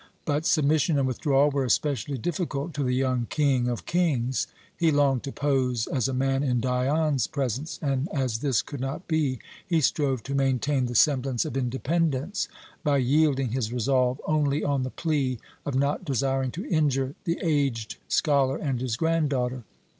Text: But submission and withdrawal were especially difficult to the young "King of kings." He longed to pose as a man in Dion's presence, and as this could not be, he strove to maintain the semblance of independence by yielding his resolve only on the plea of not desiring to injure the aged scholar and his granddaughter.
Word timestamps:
But 0.25 0.47
submission 0.47 0.97
and 0.97 1.07
withdrawal 1.07 1.51
were 1.51 1.63
especially 1.63 2.17
difficult 2.17 2.73
to 2.73 2.81
the 2.83 2.95
young 2.95 3.27
"King 3.29 3.67
of 3.67 3.85
kings." 3.85 4.47
He 4.75 4.89
longed 4.89 5.21
to 5.21 5.31
pose 5.31 5.85
as 5.85 6.07
a 6.07 6.11
man 6.15 6.41
in 6.41 6.59
Dion's 6.59 7.27
presence, 7.27 7.77
and 7.83 8.09
as 8.11 8.39
this 8.39 8.63
could 8.63 8.79
not 8.79 9.07
be, 9.07 9.37
he 9.63 9.79
strove 9.79 10.23
to 10.23 10.33
maintain 10.33 10.87
the 10.87 10.95
semblance 10.95 11.45
of 11.45 11.55
independence 11.55 12.47
by 12.83 12.97
yielding 12.97 13.49
his 13.49 13.71
resolve 13.71 14.19
only 14.25 14.63
on 14.63 14.81
the 14.81 14.89
plea 14.89 15.37
of 15.67 15.75
not 15.75 16.03
desiring 16.03 16.49
to 16.49 16.65
injure 16.67 17.13
the 17.25 17.37
aged 17.43 17.97
scholar 18.07 18.57
and 18.57 18.81
his 18.81 18.97
granddaughter. 18.97 19.63